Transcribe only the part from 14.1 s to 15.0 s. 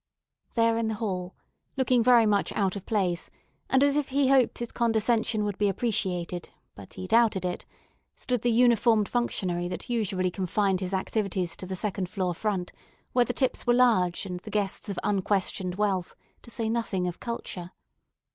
and the guests of